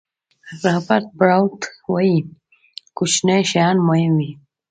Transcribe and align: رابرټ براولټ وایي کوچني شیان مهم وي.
رابرټ 0.63 1.05
براولټ 1.19 1.61
وایي 1.91 2.17
کوچني 2.97 3.39
شیان 3.51 3.75
مهم 3.87 4.13
وي. 4.19 4.31